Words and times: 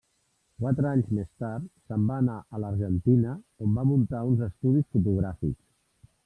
Quatre 0.61 0.87
anys 0.91 1.09
més 1.17 1.27
tard 1.43 1.67
se'n 1.91 2.07
va 2.11 2.17
anar 2.21 2.37
a 2.57 2.61
l'Argentina 2.63 3.35
on 3.67 3.77
va 3.81 3.85
muntar 3.91 4.23
uns 4.31 4.43
estudis 4.49 4.91
fotogràfics. 4.97 5.63